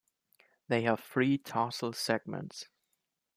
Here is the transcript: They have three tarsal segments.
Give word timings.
They 0.67 0.81
have 0.81 0.99
three 1.01 1.37
tarsal 1.37 1.93
segments. 1.93 2.65